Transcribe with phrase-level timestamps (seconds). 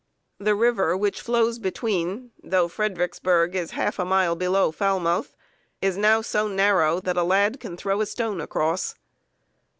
[0.39, 5.35] The river which flows between (though Fredericksburg is half a mile below Falmouth),
[5.79, 8.95] is now so narrow, that a lad can throw a stone across.